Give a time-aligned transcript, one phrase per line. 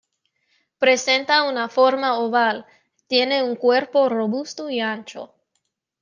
[0.83, 2.65] Presenta una forma oval,
[3.05, 5.35] tiene un cuerpo robusto y ancho.